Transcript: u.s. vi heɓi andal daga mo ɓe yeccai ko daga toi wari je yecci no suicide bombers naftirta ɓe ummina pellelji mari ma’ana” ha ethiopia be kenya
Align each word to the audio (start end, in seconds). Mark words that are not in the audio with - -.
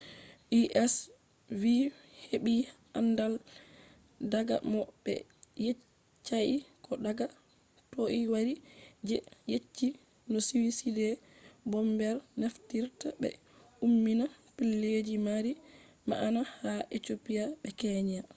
u.s. 0.59 0.93
vi 1.61 1.75
heɓi 2.27 2.55
andal 2.97 3.33
daga 4.31 4.55
mo 4.71 4.81
ɓe 5.03 5.13
yeccai 5.65 6.51
ko 6.85 6.91
daga 7.05 7.25
toi 7.91 8.19
wari 8.33 8.53
je 9.07 9.17
yecci 9.51 9.87
no 10.31 10.37
suicide 10.47 11.07
bombers 11.71 12.21
naftirta 12.39 13.07
ɓe 13.21 13.29
ummina 13.85 14.25
pellelji 14.55 15.15
mari 15.27 15.51
ma’ana” 16.09 16.41
ha 16.61 16.71
ethiopia 16.95 17.43
be 17.61 17.69
kenya 17.81 18.21